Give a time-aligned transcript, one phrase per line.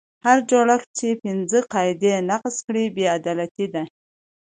[0.25, 3.83] هر جوړښت چې پنځه قاعدې نقض کړي بې عدالتي ده.